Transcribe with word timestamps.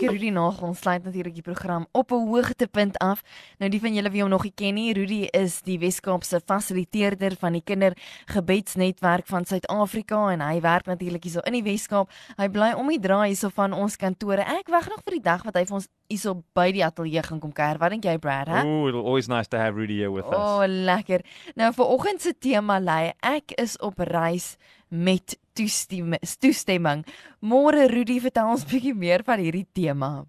Rudy 0.10 0.30
Nagel 0.34 0.74
sluit 0.74 1.04
natuurlik 1.04 1.36
die 1.38 1.46
program 1.46 1.86
op 1.92 2.12
'n 2.12 2.28
hoogtepunt 2.28 2.98
af. 2.98 3.22
Nou 3.58 3.70
die 3.72 3.80
van 3.80 3.94
julle 3.94 4.10
wie 4.10 4.22
hom 4.22 4.30
nog 4.30 4.44
nie 4.44 4.54
ken 4.56 4.74
nie, 4.74 4.94
Rudy 4.94 5.28
is 5.32 5.62
die 5.62 5.80
Weskaapse 5.80 6.42
fasiliteerder 6.46 7.36
van 7.36 7.54
die 7.54 7.62
Kindergebedsnetwerk 7.62 9.28
van 9.28 9.46
Suid-Afrika 9.46 10.32
en 10.32 10.42
hy 10.42 10.62
werk 10.62 10.86
natuurlik 10.86 11.24
hierso 11.24 11.40
in 11.40 11.54
die 11.54 11.64
Weskaap. 11.64 12.10
Hy 12.38 12.50
bly 12.50 12.74
om 12.74 12.88
die 12.88 13.00
draai 13.00 13.28
hierso 13.28 13.50
van 13.50 13.74
ons 13.74 13.96
kantore. 13.96 14.42
Ek 14.42 14.68
wag 14.68 14.90
nog 14.90 15.02
vir 15.04 15.14
die 15.14 15.24
dag 15.24 15.44
wat 15.44 15.56
hy 15.56 15.66
vir 15.66 15.76
ons 15.76 15.88
hierso 16.08 16.44
by 16.54 16.72
die 16.72 16.86
ateljee 16.86 17.24
gaan 17.24 17.40
kom 17.40 17.52
kuier. 17.52 17.78
Wat 17.78 17.90
dink 17.90 18.04
jy, 18.04 18.18
Brad? 18.18 18.48
Hè? 18.48 18.64
Ooh, 18.66 18.88
it'll 18.88 19.06
always 19.06 19.28
nice 19.28 19.48
to 19.48 19.58
have 19.58 19.76
Rudy 19.76 19.98
here 19.98 20.12
with 20.12 20.26
us. 20.26 20.34
Oh, 20.34 20.64
lekker. 20.66 21.22
Nou 21.56 21.74
vir 21.74 21.86
oggend 21.86 22.22
se 22.22 22.34
tema 22.34 22.80
lê 22.80 23.14
ek 23.22 23.52
is 23.52 23.78
op 23.78 24.00
reis 24.00 24.58
met 24.90 25.38
toestemming. 25.60 26.24
toestemming. 26.40 27.06
Môre 27.44 27.88
Rudy, 27.92 28.20
vertel 28.24 28.52
ons 28.54 28.66
bietjie 28.68 28.96
meer 28.96 29.24
van 29.28 29.42
hierdie 29.44 29.68
tema. 29.76 30.24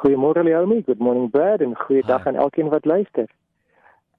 Goeiemôre 0.00 0.44
Leomi, 0.46 0.80
good 0.86 1.02
morning 1.02 1.28
Brad 1.30 1.60
en 1.60 1.74
goeiedag 1.76 2.26
aan 2.26 2.38
elkeen 2.38 2.70
wat 2.72 2.86
luister. 2.86 3.26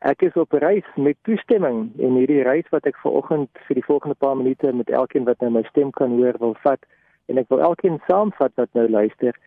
Ek 0.02 0.22
is 0.26 0.36
op 0.36 0.54
reis 0.58 0.88
met 0.98 1.18
toestemming 1.28 1.92
en 2.02 2.18
hierdie 2.20 2.42
reis 2.44 2.68
wat 2.74 2.90
ek 2.90 2.98
vanoggend 3.04 3.50
vir 3.68 3.80
die 3.80 3.86
volgende 3.86 4.18
paar 4.18 4.36
minute 4.38 4.74
met 4.74 4.90
elkeen 4.90 5.28
wat 5.30 5.40
nou 5.42 5.52
my 5.56 5.64
stem 5.70 5.94
kan 5.98 6.18
hoor 6.18 6.38
wil 6.42 6.56
vat 6.66 6.84
en 7.30 7.38
ek 7.38 7.50
wil 7.54 7.62
elkeen 7.64 8.02
saamvat 8.10 8.54
wat 8.60 8.74
nou 8.78 8.88
luister 8.90 9.38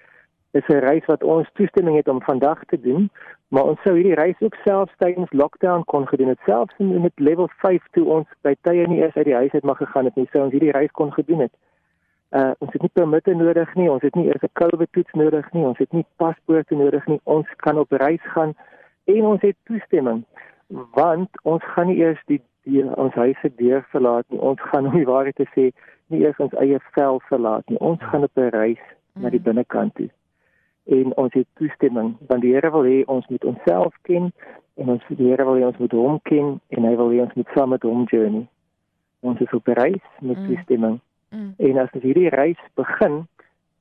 is 0.54 0.66
'n 0.68 0.84
reis 0.88 1.04
wat 1.04 1.22
ons 1.22 1.48
toestemming 1.52 1.96
het 1.96 2.08
om 2.08 2.22
vandag 2.22 2.64
te 2.64 2.80
doen, 2.80 3.10
maar 3.48 3.64
ons 3.64 3.80
sou 3.82 3.94
hierdie 3.94 4.14
reis 4.14 4.40
ook 4.40 4.54
self 4.54 4.94
tydens 4.98 5.32
lockdown 5.32 5.82
kon 5.84 6.08
gedoen 6.08 6.28
het 6.28 6.38
selfs 6.44 6.74
in 6.78 7.00
met 7.00 7.12
level 7.14 7.48
5 7.48 7.82
toe 7.90 8.04
ons 8.04 8.28
by 8.40 8.54
tye 8.60 8.86
nie 8.86 9.00
eers 9.00 9.16
uit 9.16 9.24
die 9.24 9.34
huis 9.34 9.52
uit 9.52 9.64
mag 9.64 9.76
gegaan 9.76 10.04
het 10.04 10.14
nie, 10.14 10.28
sou 10.30 10.44
ons 10.44 10.52
hierdie 10.52 10.70
reis 10.70 10.90
kon 10.90 11.12
gedoen 11.12 11.40
het. 11.40 11.52
Uh 12.30 12.52
ons 12.58 12.72
het 12.72 12.82
nie 12.82 12.90
permitte 12.92 13.34
nodig 13.34 13.74
nie, 13.74 13.90
ons 13.90 14.02
het 14.02 14.14
nie 14.14 14.26
eers 14.26 14.42
'n 14.42 14.52
COVID 14.52 14.92
toets 14.92 15.12
nodig 15.12 15.52
nie, 15.52 15.64
ons 15.64 15.78
het 15.78 15.92
nie 15.92 16.06
paspoorte 16.16 16.74
nodig 16.74 17.06
nie. 17.06 17.20
Ons 17.22 17.46
kan 17.56 17.78
op 17.78 17.92
reis 17.92 18.22
gaan 18.22 18.54
en 19.04 19.22
ons 19.24 19.40
het 19.40 19.56
toestemming 19.64 20.24
want 20.94 21.30
ons 21.42 21.62
gaan 21.64 21.86
nie 21.86 21.98
eers 21.98 22.22
die, 22.26 22.42
die 22.62 22.96
ons 22.96 23.14
huise 23.14 23.54
deur 23.56 23.86
verlaat 23.90 24.24
nie. 24.28 24.40
Ons 24.40 24.60
gaan 24.60 24.86
om 24.86 24.96
die 24.96 25.06
waarheid 25.06 25.34
te 25.34 25.46
sê 25.54 25.70
nie 26.06 26.22
eers 26.22 26.38
ons 26.38 26.52
eie 26.52 26.78
vel 26.92 27.20
verlaat 27.20 27.68
nie. 27.68 27.78
Ons 27.78 28.02
gaan 28.02 28.22
op 28.22 28.36
'n 28.36 28.48
reis 28.48 28.84
na 29.12 29.30
die 29.30 29.40
binnekant 29.40 29.94
toe 29.94 30.10
en 30.84 31.16
ons 31.16 31.32
het 31.32 31.46
toestemming 31.54 32.16
want 32.28 32.42
die 32.42 32.52
Here 32.52 32.70
wil 32.70 32.84
hê 32.84 33.04
ons 33.06 33.26
moet 33.28 33.44
onsself 33.44 33.94
ken 34.02 34.32
en 34.74 34.88
ons 34.96 35.02
die 35.08 35.30
Here 35.30 35.44
wil 35.44 35.60
hê 35.60 35.66
ons 35.66 35.78
moet 35.78 35.92
hom 35.92 36.18
ken 36.22 36.60
en 36.68 36.88
hy 36.88 36.94
wil 36.96 37.12
hê 37.14 37.22
ons 37.24 37.34
moet 37.34 37.54
saam 37.54 37.72
met 37.72 37.82
hom 37.82 38.04
journey. 38.10 38.46
Ons 39.24 39.40
is 39.40 39.52
op 39.56 39.66
reis 39.66 40.04
met 40.20 40.38
Mm. 40.38 40.46
toestemming. 40.46 41.00
Mm. 41.30 41.54
En 41.56 41.78
as 41.78 41.92
ons 41.92 42.02
hierdie 42.02 42.28
reis 42.28 42.60
begin, 42.74 43.26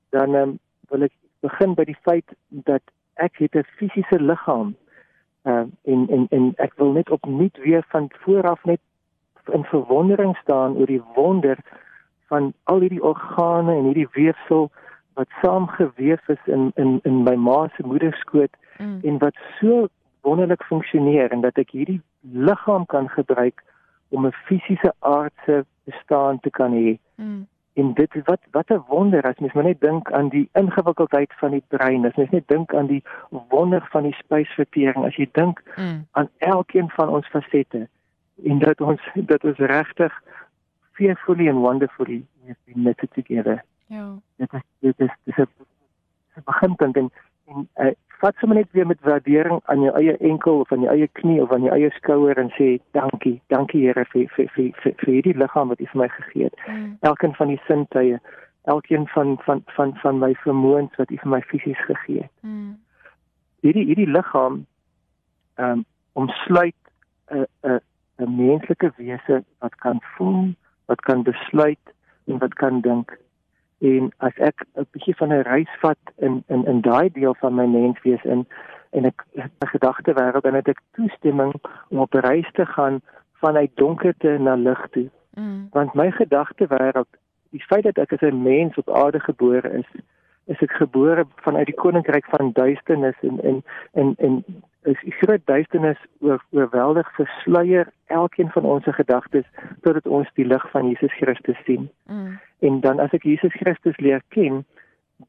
dan 0.09 0.35
um, 0.35 0.59
wil 0.89 1.03
ek 1.03 1.11
begin 1.41 1.73
by 1.75 1.83
die 1.83 1.97
feit 2.07 2.35
dat 2.49 2.81
ek 3.15 3.37
het 3.37 3.55
'n 3.55 3.67
fisiese 3.77 4.19
liggaam. 4.21 4.75
Ehm 5.43 5.69
en 5.83 6.07
en 6.09 6.27
en 6.29 6.53
ek 6.57 6.73
wil 6.77 6.91
net 6.91 7.09
opnuut 7.09 7.57
weer 7.57 7.83
van 7.89 8.07
vooraf 8.23 8.63
net 8.63 8.79
in 9.51 9.63
verwondering 9.63 10.37
staan 10.37 10.77
oor 10.77 10.85
die 10.85 11.03
wonder 11.15 11.57
van 12.27 12.53
al 12.63 12.79
hierdie 12.79 13.03
organe 13.03 13.75
en 13.75 13.83
hierdie 13.83 14.07
weefsel 14.13 14.71
wat 15.13 15.29
saamgeweef 15.41 16.27
is 16.27 16.43
in 16.45 16.71
in 16.75 16.99
in 17.03 17.23
my 17.23 17.35
ma 17.35 17.67
se 17.75 17.83
moederskoot 17.85 18.55
Mm. 18.77 18.99
en 19.03 19.17
wat 19.17 19.35
so 19.59 19.87
wonderlik 20.21 20.63
funksioneer 20.63 21.31
en 21.31 21.41
dat 21.41 21.57
ek 21.57 21.69
hierdie 21.69 22.01
liggaam 22.21 22.85
kan 22.85 23.09
gebruik 23.09 23.63
om 24.09 24.25
'n 24.25 24.31
fisiese 24.31 24.93
aardse 24.99 25.65
bestaan 25.83 26.39
te 26.39 26.49
kan 26.49 26.71
hê. 26.71 26.97
Mm. 27.15 27.47
En 27.73 27.93
dit 27.93 28.13
wat 28.25 28.39
wat 28.51 28.69
'n 28.69 28.83
wonder 28.87 29.21
as 29.21 29.37
mens 29.39 29.53
maar 29.53 29.63
net 29.63 29.79
dink 29.81 30.11
aan 30.11 30.29
die 30.29 30.49
ingewikkeldheid 30.53 31.33
van 31.33 31.51
die 31.51 31.63
brein. 31.67 32.05
As 32.05 32.15
mens 32.15 32.29
net 32.29 32.47
dink 32.47 32.73
aan 32.73 32.87
die 32.87 33.03
wonder 33.49 33.87
van 33.91 34.03
die 34.03 34.13
spysvertering, 34.13 35.05
as 35.05 35.15
jy 35.15 35.29
dink 35.31 35.61
Mm. 35.77 36.05
aan 36.11 36.29
elkeen 36.37 36.89
van 36.89 37.09
ons 37.09 37.27
fasette 37.27 37.87
en 38.45 38.59
dat 38.59 38.81
ons 38.81 39.01
dat 39.15 39.43
ons 39.43 39.57
regtig 39.57 40.21
fearfully 40.91 41.47
and 41.49 41.57
wonderfully 41.59 42.25
we've 42.45 42.57
been 42.65 42.81
knitted 42.83 43.11
together. 43.13 43.63
Ja. 43.87 44.15
Dit 44.35 44.53
is 44.53 44.61
dit 44.79 44.99
is 44.99 45.11
dis 45.23 45.37
'n 45.37 46.41
beginpunt 46.45 46.97
en 46.97 47.11
en 47.45 47.69
uh, 47.75 47.91
vat 48.23 48.35
sommer 48.39 48.57
net 48.57 48.71
weer 48.71 48.87
met 48.87 49.01
waardering 49.01 49.59
aan 49.63 49.81
jou 49.81 49.91
eie 49.99 50.17
enkel 50.17 50.59
of 50.59 50.71
aan 50.71 50.85
jou 50.85 50.93
eie 50.93 51.07
knie 51.19 51.41
of 51.43 51.51
aan 51.51 51.65
jou 51.67 51.73
eie 51.75 51.89
skouer 51.97 52.39
en 52.39 52.51
sê 52.55 52.77
dankie, 52.91 53.41
dankie 53.47 53.81
Here 53.83 54.05
vir 54.13 54.29
vir 54.35 54.47
vir 54.55 54.69
vir, 54.83 54.93
vir 55.01 55.13
hierdie 55.13 55.35
liggaam 55.37 55.73
wat 55.73 55.81
U 55.83 55.87
vir 55.91 56.01
my 56.03 56.07
gegee 56.07 56.43
het. 56.43 56.61
Mm. 56.67 56.97
Elkeen 57.09 57.35
van 57.35 57.51
die 57.51 57.59
sintuie, 57.67 58.19
elkeen 58.75 59.07
van 59.15 59.35
van 59.45 59.63
van 59.75 59.95
van 60.03 60.19
my 60.19 60.31
vermoëns 60.45 60.95
wat 61.01 61.11
U 61.11 61.17
vir 61.23 61.33
my 61.35 61.41
fisies 61.51 61.81
gegee 61.89 62.21
het. 62.21 62.31
Mm. 62.41 62.77
Hierdie 63.65 63.85
hierdie 63.91 64.11
liggaam 64.11 64.63
ehm 65.55 65.83
um, 65.83 65.85
omsluit 66.13 66.79
'n 67.27 67.45
'n 67.67 67.79
'n 68.23 68.35
menslike 68.35 68.93
wese 68.97 69.43
wat 69.59 69.75
kan 69.75 69.99
voel, 70.15 70.53
wat 70.85 71.01
kan 71.01 71.23
besluit 71.23 71.93
en 72.25 72.37
wat 72.37 72.53
kan 72.53 72.81
dink. 72.81 73.17
En 73.83 74.11
as 74.17 74.35
ek 74.37 74.65
'n 74.75 74.87
bietjie 74.91 75.15
van 75.15 75.33
'n 75.33 75.47
reis 75.51 75.73
vat 75.79 76.03
in 76.15 76.43
in 76.47 76.65
in 76.65 76.81
daai 76.81 77.09
deel 77.11 77.35
van 77.35 77.55
my 77.55 77.65
menswees 77.65 78.23
in 78.23 78.47
en 78.91 79.05
ek 79.05 79.25
'n 79.35 79.67
gedagte 79.75 80.13
wêreld 80.13 80.45
en 80.45 80.53
het 80.53 80.67
ek 80.67 80.81
toestemming 80.91 81.53
om 81.89 81.99
op 81.99 82.13
'n 82.13 82.25
reis 82.29 82.51
te 82.51 82.65
gaan 82.65 83.01
vanuit 83.43 83.71
donkerte 83.75 84.37
na 84.39 84.55
lig 84.55 84.87
toe. 84.91 85.09
Mm. 85.33 85.67
Want 85.71 85.93
my 85.93 86.11
gedagte 86.11 86.67
wêreld, 86.67 87.11
die 87.49 87.63
feit 87.63 87.83
dat 87.83 87.97
ek 87.97 88.13
as 88.13 88.21
'n 88.21 88.41
mens 88.41 88.77
op 88.77 88.89
aarde 88.89 89.19
gebore 89.19 89.69
is, 89.71 89.89
is 90.45 90.61
ek 90.61 90.71
gebore 90.71 91.25
vanuit 91.45 91.69
die 91.69 91.79
koninkryk 91.79 92.25
van 92.35 92.51
duisternis 92.57 93.19
en 93.21 93.39
en 93.41 93.63
en 93.93 94.15
en 94.17 94.43
is 94.83 94.99
die 95.03 95.15
groot 95.21 95.41
duisternis 95.47 95.99
oor 96.19 96.43
oorweldig 96.51 97.11
versluier 97.15 97.87
elkeen 98.05 98.49
van 98.51 98.65
ons 98.67 98.83
se 98.83 98.93
gedagtes 98.93 99.45
totdat 99.81 100.07
ons 100.07 100.29
die 100.39 100.47
lig 100.47 100.65
van 100.71 100.89
Jesus 100.89 101.13
Christus 101.19 101.59
sien. 101.65 101.89
Mm. 102.11 102.39
En 102.59 102.79
dan 102.79 102.99
as 102.99 103.15
ek 103.15 103.23
Jesus 103.23 103.55
Christus 103.61 103.97
leer 103.97 104.21
ken, 104.35 104.65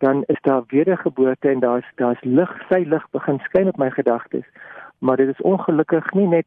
dan 0.03 0.25
is 0.27 0.41
daar 0.43 0.65
wedergeboorte 0.75 1.49
en 1.49 1.61
daar's 1.61 1.87
daar's 1.95 2.23
lig, 2.23 2.51
sy 2.69 2.83
lig 2.87 3.07
begin 3.11 3.39
skyn 3.47 3.71
op 3.71 3.79
my 3.79 3.91
gedagtes. 3.91 4.47
Maar 4.99 5.17
dit 5.17 5.29
is 5.29 5.47
ongelukkig 5.47 6.13
nie 6.13 6.27
net 6.27 6.47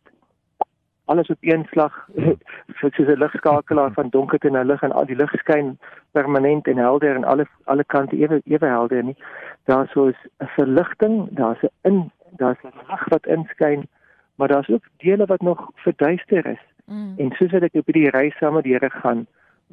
alles 1.07 1.28
op 1.28 1.38
een 1.40 1.66
slag 1.72 2.09
soos 2.79 2.97
'n 2.97 3.19
ligskakelaar 3.23 3.91
van 3.94 4.09
donkerte 4.09 4.50
na 4.50 4.63
lig 4.63 4.81
en 4.81 4.91
al 4.91 5.06
die 5.06 5.16
lig 5.16 5.31
skyn 5.40 5.78
permanent 6.12 6.68
en 6.68 6.78
helder 6.78 7.16
en 7.16 7.23
alle 7.23 7.45
alle 7.63 7.84
kante 7.84 8.16
ewe 8.16 8.41
ewe 8.45 8.66
helder 8.66 9.03
nie. 9.03 9.18
Daar's 9.66 9.91
soos 9.91 10.16
'n 10.40 10.51
verligting, 10.57 11.28
daar's 11.31 11.63
'n 11.63 11.69
in 11.81 12.12
daar's 12.38 12.63
'n 12.63 12.73
lig 12.90 13.07
wat 13.07 13.25
inskyn, 13.25 13.88
maar 14.35 14.47
daar's 14.47 14.69
ook 14.69 14.84
dele 14.97 15.25
wat 15.25 15.41
nog 15.41 15.72
verduister 15.75 16.45
is. 16.45 16.63
Mm. 16.85 17.13
En 17.18 17.31
soos 17.31 17.51
ek 17.51 17.74
op 17.74 17.85
hierdie 17.85 18.09
reis 18.09 18.38
saam 18.38 18.53
met 18.53 18.63
die 18.63 18.74
Here 18.74 18.89
gaan, 18.89 19.28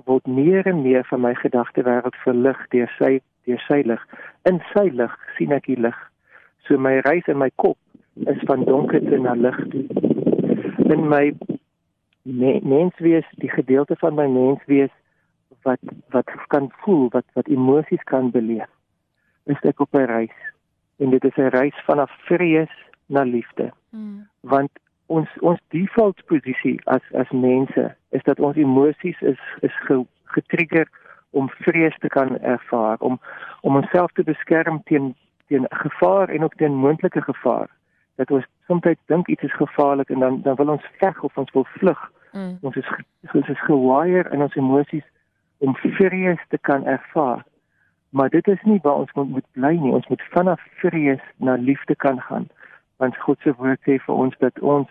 word 0.05 0.27
meer 0.27 0.67
en 0.67 0.83
meer 0.83 1.05
van 1.05 1.21
my 1.21 1.35
gedagtewêreld 1.35 2.17
verlig 2.17 2.67
deur 2.69 2.91
sy 2.99 3.21
deur 3.45 3.63
sy 3.69 3.83
lig. 3.85 4.07
In 4.43 4.63
sy 4.73 4.89
lig 4.93 5.19
sien 5.37 5.53
ek 5.53 5.67
die 5.67 5.81
lig. 5.81 6.11
So 6.67 6.79
my 6.79 6.99
reis 6.99 7.27
in 7.27 7.39
my 7.39 7.51
kop 7.55 7.79
is 8.27 8.43
van 8.49 8.65
donkerte 8.65 9.19
na 9.19 9.35
lig 9.35 9.57
toe. 9.71 10.14
In 10.89 11.09
my 11.09 11.33
me 12.23 12.61
menswees, 12.63 13.27
die 13.43 13.51
gedeelte 13.51 13.97
van 14.01 14.15
my 14.15 14.27
menswees 14.27 14.93
wat 15.63 15.81
wat 16.09 16.31
kan 16.47 16.71
voel, 16.85 17.09
wat 17.13 17.25
wat 17.33 17.49
emosies 17.49 18.03
kan 18.05 18.31
beleef, 18.31 18.71
is 19.45 19.61
ek 19.61 19.81
op 19.81 19.95
'n 19.95 20.09
reis. 20.09 20.39
En 20.99 21.11
dit 21.11 21.25
is 21.25 21.37
'n 21.37 21.53
reis 21.53 21.77
vanaf 21.85 22.11
vrees 22.25 22.73
na 23.07 23.23
liefde 23.23 23.73
Mm. 23.95 24.27
want 24.41 24.71
ons 25.07 25.29
ons 25.41 25.61
default 25.69 26.25
posisie 26.31 26.81
as 26.85 27.05
as 27.13 27.31
mense 27.31 27.85
is 28.17 28.23
dat 28.23 28.41
ons 28.41 28.57
emosies 28.57 29.21
is 29.21 29.41
is 29.61 29.77
ge, 29.87 30.01
getrigger 30.37 30.89
om 31.31 31.49
vrees 31.49 31.99
te 31.99 32.09
kan 32.09 32.39
ervaar 32.41 32.97
om 32.99 33.21
om 33.61 33.77
onsself 33.77 34.13
te 34.13 34.25
beskerm 34.25 34.81
teen 34.91 35.15
teen 35.47 35.67
gevaar 35.71 36.29
en 36.29 36.45
ook 36.45 36.55
teen 36.55 36.75
moontlike 36.75 37.23
gevaar 37.23 37.71
dat 38.17 38.31
ons 38.31 38.45
soms 38.67 38.83
dink 39.07 39.29
iets 39.29 39.43
is 39.43 39.57
gevaarlik 39.57 40.11
en 40.11 40.19
dan 40.19 40.43
dan 40.43 40.55
wil 40.55 40.69
ons 40.69 40.87
veg 40.99 41.23
of 41.23 41.39
ons 41.39 41.53
wil 41.53 41.67
vlug 41.79 42.13
Mm. 42.35 42.59
ons 42.61 42.77
is 42.77 42.89
ons 43.33 43.49
is 43.49 43.61
gewire 43.61 44.31
in 44.33 44.43
ons 44.43 44.55
emosies 44.55 45.05
om 45.59 45.77
vrees 45.77 46.41
te 46.49 46.59
kan 46.59 46.87
ervaar 46.87 47.45
maar 48.11 48.29
dit 48.31 48.49
is 48.49 48.63
nie 48.63 48.81
waar 48.83 48.95
ons 48.95 49.13
moet, 49.13 49.29
moet 49.29 49.47
bly 49.53 49.77
nie 49.77 49.93
ons 49.93 50.07
moet 50.07 50.23
vanaf 50.31 50.61
vrees 50.83 51.23
na 51.37 51.55
liefde 51.55 51.95
kan 51.95 52.21
gaan 52.21 52.49
want 52.97 53.17
God 53.19 53.39
se 53.41 53.55
woord 53.59 53.81
sê 53.87 53.99
vir 54.07 54.15
ons 54.15 54.35
dat 54.39 54.59
ons 54.59 54.91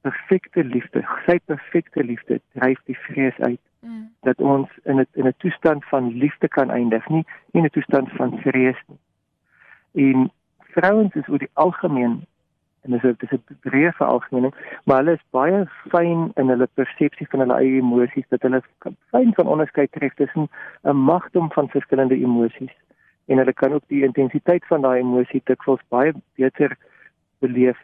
perfekte 0.00 0.64
liefde, 0.64 1.02
sy 1.26 1.38
perfekte 1.50 2.04
liefde 2.04 2.40
dryf 2.58 2.84
die 2.90 2.98
vrees 3.08 3.38
uit 3.38 3.60
Mm. 3.80 4.08
dat 4.26 4.40
ons 4.42 4.68
in 4.84 4.98
'n 5.00 5.06
in 5.14 5.26
'n 5.26 5.34
toestand 5.38 5.84
van 5.84 6.10
liefde 6.10 6.48
kan 6.48 6.70
eindig, 6.70 7.08
nie 7.08 7.24
nie 7.52 7.62
in 7.62 7.64
'n 7.64 7.70
toestand 7.70 8.10
van 8.12 8.38
vrees 8.38 8.80
nie. 8.86 8.98
En 9.94 10.30
vrouens 10.74 11.14
is 11.14 11.28
oor 11.28 11.38
die 11.38 11.50
algemeen 11.52 12.20
en 12.82 12.90
dis 12.90 13.02
'n 13.02 13.16
dis 13.18 13.32
'n 13.32 13.42
breë 13.66 13.92
veralgemening, 14.00 14.54
maar 14.84 14.96
hulle 14.96 15.12
is 15.12 15.30
baie 15.30 15.66
fyn 15.92 16.30
in 16.36 16.48
hulle 16.48 16.68
persepsie 16.74 17.26
van 17.30 17.40
hulle 17.40 17.56
eie 17.60 17.78
emosies 17.78 18.28
dat 18.28 18.42
hulle 18.42 18.62
fyn 19.10 19.32
kan 19.32 19.46
onderskei 19.46 19.86
tref 19.88 20.14
tussen 20.14 20.48
'n 20.84 20.96
magdom 20.96 21.52
van 21.52 21.68
verskillende 21.68 22.16
emosies 22.16 22.74
en 23.28 23.38
hulle 23.38 23.52
kan 23.52 23.72
ook 23.72 23.82
die 23.86 24.04
intensiteit 24.04 24.66
van 24.66 24.80
daai 24.80 25.00
emosie 25.00 25.40
dikwels 25.44 25.82
baie 25.88 26.12
beter 26.34 26.76
beleef. 27.38 27.78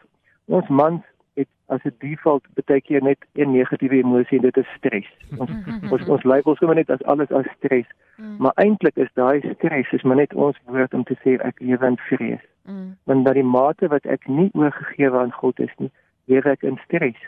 Ons 0.47 0.69
mans 0.69 1.03
het 1.35 1.49
as 1.67 1.83
'n 1.85 1.95
default 1.99 2.45
baie 2.65 2.81
keer 2.81 3.03
net 3.03 3.19
'n 3.35 3.51
negatiewe 3.51 3.97
emosie 3.97 4.39
en 4.39 4.45
dit 4.45 4.57
is 4.57 4.75
stres. 4.77 5.09
Ons 5.39 5.51
ons, 5.91 6.09
ons 6.09 6.23
label 6.23 6.57
sommer 6.57 6.77
net 6.77 6.91
as 6.91 7.03
alles 7.03 7.31
as 7.31 7.47
stres. 7.57 7.87
Mm. 8.17 8.37
Maar 8.39 8.53
eintlik 8.55 8.97
is 8.97 9.13
daai 9.15 9.55
stres 9.55 9.93
is 9.93 10.03
maar 10.03 10.17
net 10.17 10.35
ons 10.35 10.59
woord 10.67 10.95
om 10.95 11.05
te 11.05 11.17
sê 11.25 11.41
ek 11.41 11.61
lewe 11.61 11.87
in 11.87 11.97
vrees. 11.97 12.45
Mm. 12.63 12.97
Want 13.05 13.25
dat 13.25 13.35
die 13.35 13.45
mate 13.45 13.89
wat 13.89 14.05
ek 14.07 14.27
nie 14.27 14.51
oorgegee 14.53 15.11
aan 15.11 15.33
God 15.33 15.61
is 15.61 15.75
nie, 15.77 15.91
lewe 16.25 16.51
ek 16.51 16.63
in 16.63 16.79
stres. 16.85 17.21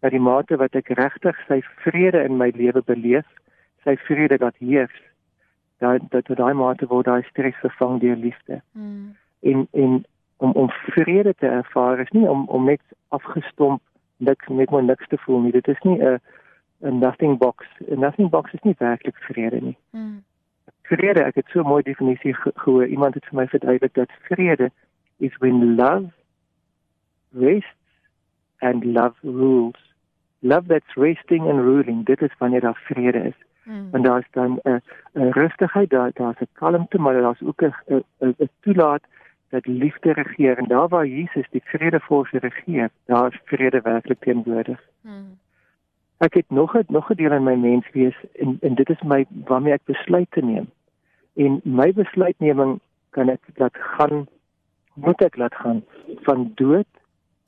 Dat 0.00 0.10
die 0.10 0.20
mate 0.20 0.56
wat 0.56 0.74
ek 0.74 0.88
regtig 0.88 1.36
sy 1.48 1.62
vrede 1.62 2.24
in 2.24 2.36
my 2.36 2.52
lewe 2.54 2.82
beleef, 2.82 3.26
sy 3.84 3.96
vrede 3.96 4.38
dat 4.38 4.54
heers, 4.58 5.02
dat 5.78 6.02
dat 6.10 6.26
daai 6.26 6.54
mate 6.54 6.86
word 6.86 7.06
daai 7.06 7.22
stres 7.22 7.56
vervang 7.60 8.00
deur 8.00 8.16
liefde. 8.16 8.60
Mm. 8.72 9.16
En 9.40 9.68
en 9.72 10.04
om 10.44 10.52
om 10.52 10.70
vrede 10.70 11.34
te 11.34 11.46
ervaar 11.46 12.00
is 12.00 12.10
nie 12.10 12.28
om 12.28 12.46
om 12.48 12.64
net 12.64 12.82
afgestomp 13.08 13.80
niks 14.16 14.46
net 14.48 14.70
maar 14.70 14.84
niks 14.84 15.08
te 15.08 15.18
voel 15.18 15.40
nie. 15.40 15.52
Dit 15.52 15.68
is 15.68 15.80
nie 15.88 15.98
'n 15.98 16.20
'n 16.82 16.98
nothing 16.98 17.38
box. 17.38 17.66
'n 17.80 18.00
Nothing 18.00 18.30
box 18.30 18.52
is 18.52 18.62
nie 18.62 18.74
werklik 18.78 19.16
vrede 19.16 19.60
nie. 19.60 19.76
Mm. 19.90 20.24
Vrede, 20.82 21.22
ek 21.24 21.34
het 21.34 21.48
so 21.48 21.60
'n 21.60 21.72
mooi 21.72 21.82
definisie 21.82 22.34
gehoor. 22.34 22.86
Iemand 22.86 23.14
het 23.14 23.24
vir 23.24 23.38
my 23.40 23.46
verduidelik 23.46 23.94
dat 23.94 24.10
vrede 24.28 24.70
is 25.18 25.36
when 25.38 25.74
love 25.76 26.12
rests 27.32 27.84
and 28.58 28.84
love 28.84 29.16
rules. 29.22 29.94
Love 30.38 30.66
that's 30.66 30.94
resting 30.94 31.48
and 31.48 31.60
ruling. 31.60 32.04
Dit 32.04 32.22
is 32.22 32.34
wanneer 32.38 32.60
daar 32.60 32.80
vrede 32.84 33.18
is. 33.18 33.38
Mm. 33.64 33.88
En 33.92 34.02
daar 34.02 34.18
is 34.18 34.30
dan 34.30 34.60
'n 34.62 34.82
'n 35.12 35.30
rustigheid, 35.30 35.90
daar 35.90 36.10
daar's 36.14 36.40
'n 36.40 36.48
kalmte, 36.52 36.98
maar 36.98 37.20
daar's 37.20 37.42
ook 37.42 37.62
'n 37.62 38.04
'n 38.18 38.50
toelaat 38.60 39.02
dat 39.48 39.66
liefde 39.66 40.12
regeer 40.12 40.58
en 40.58 40.68
daar 40.68 40.88
waar 40.88 41.06
Jesus 41.06 41.46
die 41.50 41.62
vredevorse 41.64 42.38
regeer, 42.38 42.90
daar 43.04 43.32
is 43.32 43.40
vrede 43.44 43.80
werklik 43.80 44.20
teenwoordig. 44.20 44.80
Hmm. 45.00 45.38
Ek 46.16 46.34
het 46.34 46.50
nog 46.50 46.74
'n 46.76 46.84
nog 46.88 47.10
'n 47.10 47.14
deel 47.14 47.32
in 47.32 47.42
my 47.42 47.54
menswees 47.54 48.16
en 48.32 48.56
en 48.60 48.74
dit 48.74 48.88
is 48.88 49.02
my 49.02 49.26
waarmee 49.44 49.72
ek 49.72 49.84
besluit 49.84 50.30
te 50.30 50.40
neem. 50.40 50.70
En 51.34 51.60
my 51.64 51.92
besluitneming 51.92 52.80
kan 53.10 53.28
ek 53.28 53.40
laat 53.54 53.76
gaan 53.76 54.26
moet 54.94 55.22
ek 55.22 55.36
laat 55.36 55.54
gaan 55.54 55.84
van 56.22 56.52
dood 56.54 56.86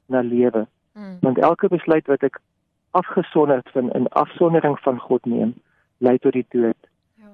na 0.06 0.20
lewe. 0.20 0.66
Hmm. 0.92 1.18
Want 1.20 1.38
elke 1.38 1.68
besluit 1.68 2.06
wat 2.06 2.22
ek 2.22 2.40
afgesonderd 2.90 3.68
van 3.70 3.92
in 3.92 4.08
afsondering 4.08 4.78
van 4.80 4.98
God 4.98 5.24
neem, 5.24 5.54
lei 5.98 6.18
tot 6.18 6.32
die 6.32 6.46
dood 6.48 6.76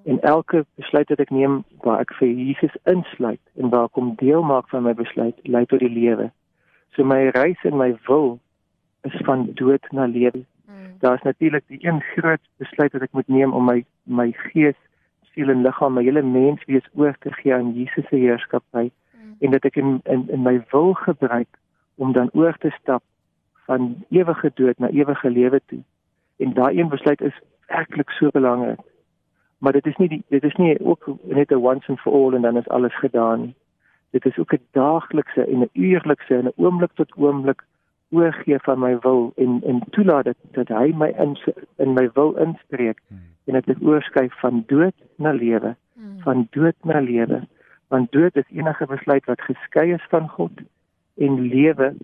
en 0.04 0.20
elke 0.20 0.64
besluit 0.75 1.08
wat 1.08 1.20
ek 1.22 1.31
neem 1.31 1.62
waar 1.87 2.00
ek 2.02 2.14
vir 2.19 2.28
Jesus 2.28 2.75
insluit 2.90 3.43
en 3.54 3.70
waar 3.70 3.88
ek 3.90 3.99
hom 3.99 4.14
deel 4.20 4.43
maak 4.46 4.69
van 4.72 4.87
my 4.87 4.94
besluit 4.99 5.38
lei 5.46 5.64
tot 5.70 5.82
die 5.82 5.93
lewe. 5.93 6.31
So 6.96 7.06
my 7.06 7.31
reis 7.37 7.60
en 7.69 7.78
my 7.78 7.93
wil 8.08 8.38
is 9.08 9.14
van 9.26 9.46
dood 9.58 9.87
na 9.90 10.08
lewe. 10.10 10.43
Mm. 10.66 10.99
Daar's 11.04 11.22
natuurlik 11.22 11.64
die 11.70 11.81
een 11.87 12.02
groot 12.14 12.43
besluit 12.62 12.93
wat 12.93 13.06
ek 13.06 13.14
moet 13.19 13.28
neem 13.28 13.54
om 13.54 13.69
my 13.70 13.84
my 14.04 14.32
gees, 14.50 14.78
siel 15.32 15.50
en 15.50 15.62
liggaam, 15.62 15.94
my 15.94 16.02
hele 16.04 16.22
mens 16.22 16.64
wees 16.66 16.87
oor 16.99 17.14
te 17.22 17.32
gee 17.38 17.54
aan 17.54 17.72
Jesus 17.78 18.08
se 18.10 18.19
heerskappy 18.19 18.88
mm. 18.90 19.37
en 19.40 19.54
dat 19.54 19.70
ek 19.70 19.78
in, 19.81 20.00
in 20.10 20.26
in 20.28 20.43
my 20.43 20.58
wil 20.75 20.94
gebruik 21.06 21.58
om 21.96 22.12
dan 22.12 22.31
oor 22.34 22.56
te 22.58 22.75
stap 22.81 23.04
van 23.70 23.94
ewige 24.10 24.50
dood 24.54 24.78
na 24.78 24.90
ewige 24.90 25.31
lewe 25.31 25.60
toe. 25.66 25.82
En 26.43 26.54
daai 26.54 26.78
een 26.78 26.90
besluit 26.90 27.20
is 27.20 27.38
werklik 27.70 28.10
so 28.10 28.28
belangrik 28.34 28.82
maar 29.62 29.73
dit 29.73 29.87
is 29.87 29.97
nie 29.97 30.09
die, 30.09 30.23
dit 30.29 30.43
is 30.43 30.55
nie 30.59 30.81
ook 30.81 31.06
net 31.23 31.50
'n 31.50 31.55
once 31.55 31.88
and 31.88 32.00
for 32.00 32.12
all 32.12 32.35
en 32.35 32.43
dan 32.43 32.56
is 32.56 32.69
alles 32.69 32.99
gedaan 32.99 33.41
nie. 33.41 33.55
Dit 34.11 34.25
is 34.25 34.38
ook 34.38 34.53
'n 34.53 34.67
daaglikse 34.70 35.44
en 35.47 35.59
'n 35.61 35.69
uurlikse 35.73 36.35
en 36.35 36.44
'n 36.44 36.53
oomblik 36.56 36.91
tot 36.94 37.12
oomblik 37.17 37.64
oorgee 38.11 38.59
van 38.59 38.79
my 38.79 38.99
wil 38.99 39.32
en 39.37 39.61
en 39.64 39.82
toelaat 39.91 40.25
dat 40.25 40.37
dat 40.50 40.69
hy 40.69 40.93
my 40.94 41.09
in 41.19 41.38
in 41.76 41.93
my 41.93 42.11
wil 42.14 42.32
inspreek 42.37 42.99
hmm. 43.09 43.19
en 43.44 43.53
dat 43.53 43.69
ek 43.69 43.82
oorskuif 43.82 44.41
van 44.41 44.64
dood 44.67 44.94
na 45.17 45.32
lewe, 45.32 45.76
hmm. 45.94 46.20
van 46.20 46.47
dood 46.50 46.76
na 46.82 47.00
lewe. 47.00 47.47
Want 47.88 48.12
dood 48.12 48.37
is 48.37 48.50
enige 48.50 48.87
besluit 48.87 49.25
wat 49.25 49.41
geskei 49.41 49.93
is 49.93 50.06
van 50.09 50.29
God 50.29 50.53
en 51.14 51.41
lewe 51.41 51.94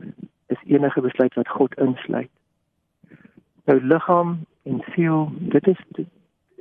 is 0.46 0.62
enige 0.64 1.00
besluit 1.00 1.34
wat 1.34 1.49
God 1.49 1.75
insluit. 1.78 2.31
Nou 3.64 3.84
liggaam 3.84 4.38
en 4.62 4.82
siel, 4.94 5.32
dit 5.38 5.66
is 5.66 5.78
dit 5.88 6.06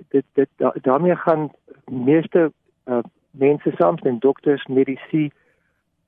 dit 0.10 0.50
da, 0.56 0.74
daarmee 0.82 1.16
gaan 1.16 1.52
meeste 1.86 2.52
uh, 2.86 3.00
mense 3.32 3.72
saamstem. 3.76 4.20
Dokters 4.20 4.66
medisy 4.66 5.30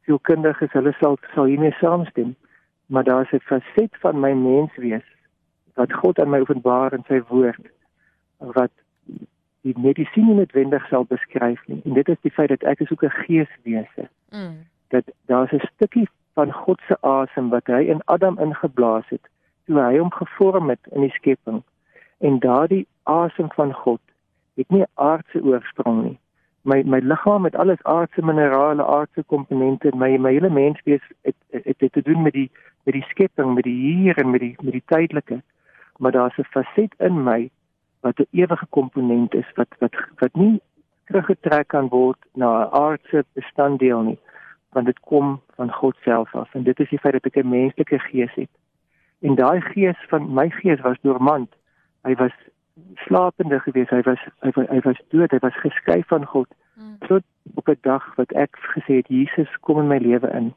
sielkundiges 0.06 0.72
hulle 0.72 0.94
sal 1.00 1.18
sal 1.34 1.46
hiermee 1.46 1.72
saamstem. 1.72 2.36
Maar 2.86 3.04
daar 3.04 3.22
is 3.22 3.32
'n 3.32 3.46
faset 3.46 3.98
van 4.00 4.20
my 4.20 4.34
menswees 4.34 5.08
wat 5.74 5.94
God 5.94 6.20
aan 6.20 6.30
my 6.30 6.40
openbaar 6.40 6.94
in 6.94 7.04
sy 7.08 7.22
woord 7.28 7.66
wat 8.38 8.72
die 9.62 9.76
medisy 9.78 10.20
nie 10.20 10.36
noodwendig 10.36 10.88
sal 10.88 11.06
beskryf 11.06 11.68
nie. 11.68 11.82
En 11.86 11.94
dit 11.94 12.10
is 12.10 12.22
die 12.22 12.32
feit 12.32 12.50
dat 12.50 12.64
ek 12.64 12.80
is 12.80 12.92
ook 12.92 13.04
'n 13.04 13.20
geeswese 13.26 14.10
mm. 14.30 14.58
dat 14.88 15.04
daar 15.26 15.54
is 15.54 15.62
'n 15.62 15.68
stukkie 15.76 16.10
van 16.34 16.52
God 16.54 16.82
se 16.88 16.98
asem 17.02 17.50
wat 17.50 17.68
hy 17.68 17.82
in 17.94 18.02
Adam 18.06 18.40
ingeblaas 18.40 19.08
het 19.10 19.26
toe 19.66 19.80
hy 19.80 19.98
hom 19.98 20.12
gevorm 20.12 20.70
het 20.70 20.80
in 20.92 21.02
die 21.02 21.16
skepping 21.18 21.64
en 22.20 22.40
daardie 22.40 22.88
asem 23.04 23.52
van 23.56 23.74
God 23.74 24.02
het 24.60 24.70
nie 24.70 24.86
aardse 24.94 25.42
oorsprong 25.44 26.02
nie. 26.04 26.18
My 26.68 26.82
my 26.84 27.00
liggaam 27.00 27.46
het 27.48 27.56
alles 27.56 27.84
aardse 27.84 28.22
minerale, 28.22 28.84
aardse 28.84 29.24
komponente, 29.24 29.92
my 29.96 30.18
my 30.18 30.34
hele 30.36 30.50
menswees 30.50 31.06
het 31.22 31.36
het 31.52 31.80
dit 31.80 31.92
te 31.92 32.02
doen 32.02 32.22
met 32.22 32.34
die 32.34 32.50
met 32.84 32.94
die 32.94 33.06
skepping, 33.12 33.54
met 33.56 33.64
die 33.64 33.78
hier 33.80 34.18
en 34.18 34.30
met 34.30 34.44
die 34.44 34.56
met 34.62 34.76
die 34.76 34.84
tydelike. 34.86 35.42
Maar 35.98 36.12
daar's 36.12 36.38
'n 36.38 36.52
faset 36.52 36.94
in 36.98 37.24
my 37.24 37.50
wat 38.02 38.20
'n 38.20 38.28
ewige 38.32 38.68
komponent 38.70 39.34
is 39.34 39.50
wat 39.56 39.72
wat 39.80 39.96
wat 40.20 40.36
nie 40.36 40.62
teruggetrek 41.06 41.68
kan 41.68 41.88
word 41.88 42.18
na 42.34 42.50
'n 42.64 42.72
aardse 42.72 43.26
bestanddeel 43.34 44.02
nie, 44.02 44.20
want 44.70 44.86
dit 44.86 45.00
kom 45.00 45.42
van 45.56 45.74
God 45.74 45.96
self 46.04 46.36
af 46.36 46.54
en 46.54 46.64
dit 46.64 46.80
is 46.80 46.90
die 46.90 47.00
feit 47.00 47.14
dat 47.14 47.26
ek 47.26 47.36
'n 47.44 47.50
menslike 47.50 48.00
gees 48.00 48.34
het. 48.34 48.50
En 49.22 49.36
daai 49.36 49.62
gees 49.62 50.00
van 50.08 50.34
my 50.34 50.50
gees 50.50 50.82
was 50.82 50.98
dormant 51.02 51.59
hy 52.08 52.16
was 52.16 52.36
slapende 52.96 53.60
gewees 53.60 53.90
hy 53.90 54.02
was 54.08 54.22
hy, 54.46 54.52
hy 54.56 54.80
was 54.86 55.00
dood. 55.14 55.32
Hy 55.32 55.42
was 55.44 55.62
geskei 55.64 56.04
van 56.08 56.26
God. 56.26 56.48
Mm. 56.80 56.98
tot 57.08 57.24
op 57.56 57.68
'n 57.68 57.78
dag 57.82 58.16
wat 58.16 58.32
ek 58.32 58.56
gesê 58.56 58.94
het 59.04 59.08
Jesus 59.08 59.60
kom 59.60 59.80
in 59.80 59.88
my 59.88 59.98
lewe 59.98 60.30
in. 60.32 60.54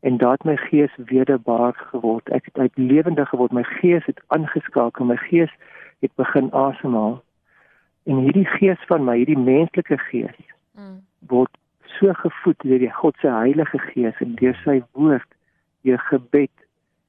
En 0.00 0.16
daad 0.16 0.44
my 0.44 0.56
gees 0.56 0.90
wederbaar 0.96 1.74
geword. 1.74 2.28
Ek 2.28 2.44
het 2.44 2.58
uit 2.58 2.72
lewendig 2.76 3.28
geword. 3.28 3.52
My 3.52 3.62
gees 3.62 4.04
het 4.04 4.20
aangeskakel. 4.26 5.04
My 5.04 5.16
gees 5.16 5.50
het 6.00 6.14
begin 6.14 6.52
asemhaal. 6.52 7.22
En 8.04 8.16
hierdie 8.16 8.46
gees 8.46 8.78
van 8.86 9.04
my 9.04 9.16
hierdie 9.16 9.38
menslike 9.38 9.98
gees 9.98 10.36
mm. 10.74 11.00
word 11.18 11.56
so 11.98 12.12
gevoed 12.12 12.58
deur 12.58 12.78
die 12.78 12.92
God 12.92 13.16
se 13.20 13.28
Heilige 13.28 13.78
Gees 13.78 14.18
en 14.24 14.34
deur 14.34 14.56
sy 14.64 14.82
woord 14.92 15.28
deur 15.86 15.98
gebed 15.98 16.61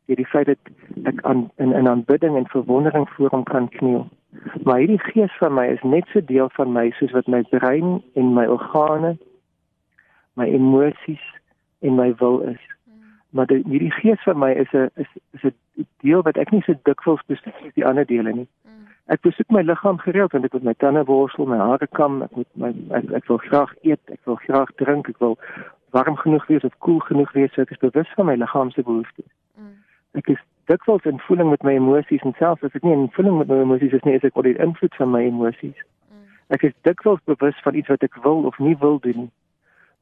deur 0.05 0.19
die 0.19 0.27
feit 0.27 0.45
dat 0.45 0.57
ek 1.03 1.21
aan 1.21 1.49
in 1.55 1.73
in 1.73 1.87
aanbidding 1.87 2.35
en 2.37 2.47
verwondering 2.47 3.09
voor 3.09 3.29
hom 3.29 3.43
kan 3.43 3.69
kniel. 3.69 4.07
Maar 4.63 4.77
hierdie 4.77 4.99
gees 4.99 5.37
van 5.37 5.53
my 5.53 5.67
is 5.67 5.81
net 5.81 6.07
so 6.11 6.25
deel 6.25 6.49
van 6.53 6.71
my 6.71 6.89
soos 6.97 7.11
wat 7.11 7.27
my 7.27 7.41
brein 7.49 8.01
en 8.13 8.33
my 8.33 8.45
organe, 8.45 9.17
my 10.33 10.47
emosies 10.47 11.23
en 11.79 11.95
my 11.95 12.13
wil 12.15 12.39
is. 12.39 12.63
Maar 13.29 13.45
die, 13.45 13.61
hierdie 13.67 13.91
gees 13.91 14.23
van 14.23 14.37
my 14.37 14.51
is 14.51 14.71
'n 14.71 14.89
is 14.95 15.11
is 15.31 15.43
'n 15.43 15.87
deel 15.97 16.21
wat 16.21 16.37
ek 16.37 16.51
nie 16.51 16.61
so 16.61 16.73
dikwels 16.83 17.23
besoek 17.27 17.55
as 17.65 17.73
die 17.73 17.85
ander 17.85 18.05
dele 18.05 18.33
nie. 18.33 18.47
Ek 19.05 19.21
besoek 19.21 19.49
my 19.51 19.61
liggaam 19.61 19.97
gereeld 19.97 20.31
want 20.31 20.45
ek 20.45 20.53
moet 20.53 20.63
my 20.63 20.73
tande 20.73 21.03
borsel, 21.03 21.45
my 21.45 21.57
hare 21.57 21.87
kam, 21.87 22.21
ek 22.21 22.35
moet 22.35 22.51
my 22.53 22.73
ek, 22.89 23.11
ek 23.11 23.25
wil 23.27 23.37
graag 23.37 23.73
eet, 23.81 24.01
ek 24.11 24.19
wil 24.23 24.35
graag 24.35 24.69
drink, 24.75 25.09
ek 25.09 25.19
wil 25.19 25.37
warm 25.89 26.15
genoeg 26.15 26.47
wees 26.47 26.63
of 26.63 26.77
koel 26.77 26.99
genoeg 26.99 27.31
wees 27.31 27.53
sodat 27.53 27.71
ek 27.71 27.79
bewus 27.79 28.13
van 28.15 28.25
my 28.25 28.35
liggaam 28.35 28.71
se 28.71 28.83
behoeftes. 28.83 29.25
Mm 29.25 29.42
ek 30.19 30.29
is 30.33 30.41
dikwels 30.71 31.05
in 31.09 31.19
voeling 31.19 31.49
met 31.49 31.63
my 31.63 31.75
emosies 31.75 32.23
en 32.23 32.35
selfs 32.39 32.63
as 32.63 32.75
ek 32.77 32.85
nie 32.87 32.95
in 32.95 33.09
voeling 33.15 33.37
met 33.41 33.51
my 33.51 33.61
emosies 33.63 33.95
is 33.97 34.03
nie, 34.07 34.15
is 34.17 34.23
ek 34.27 34.37
onder 34.39 34.53
die 34.53 34.63
invloed 34.63 34.95
van 34.99 35.11
my 35.11 35.23
emosies. 35.27 35.79
Mm. 36.11 36.27
Ek 36.55 36.65
is 36.69 36.75
dikwels 36.87 37.23
bewus 37.29 37.57
van 37.65 37.79
iets 37.79 37.91
wat 37.91 38.05
ek 38.07 38.19
wil 38.23 38.45
of 38.49 38.59
nie 38.63 38.75
wil 38.79 38.99
doen 39.03 39.25
nie. 39.25 39.31